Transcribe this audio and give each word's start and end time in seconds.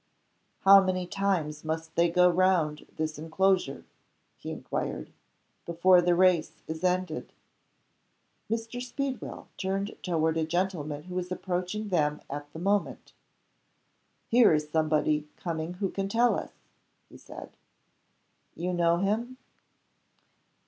"How 0.61 0.81
many 0.83 1.05
times 1.05 1.63
must 1.63 1.93
they 1.93 2.09
go 2.09 2.27
round 2.27 2.87
this 2.97 3.19
inclosure," 3.19 3.85
he 4.35 4.49
inquired, 4.49 5.13
"before 5.63 6.01
the 6.01 6.15
race 6.15 6.63
is 6.65 6.83
ended?" 6.83 7.33
Mr. 8.49 8.81
Speedwell 8.81 9.49
turned 9.57 9.95
toward 10.01 10.37
a 10.37 10.43
gentleman 10.43 11.03
who 11.03 11.13
was 11.13 11.31
approaching 11.31 11.89
them 11.89 12.19
at 12.31 12.51
the 12.51 12.57
moment. 12.57 13.13
"Here 14.27 14.51
is 14.55 14.71
somebody 14.71 15.27
coming 15.37 15.75
who 15.75 15.91
can 15.91 16.09
tell 16.09 16.33
us," 16.33 16.53
he 17.07 17.15
said. 17.19 17.55
"You 18.55 18.73
know 18.73 18.97
him?" 18.97 19.37